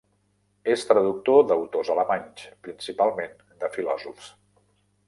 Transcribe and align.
És 0.75 0.85
traductor 0.91 1.45
d'autors 1.51 1.91
alemanys, 1.97 2.47
principalment 2.69 3.39
de 3.65 3.73
filòsofs. 3.79 4.35